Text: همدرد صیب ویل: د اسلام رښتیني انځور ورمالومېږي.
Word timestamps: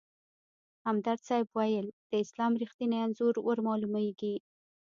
همدرد 0.87 1.19
صیب 1.27 1.47
ویل: 1.55 1.87
د 2.09 2.11
اسلام 2.23 2.53
رښتیني 2.63 2.97
انځور 3.05 3.35
ورمالومېږي. 3.47 4.35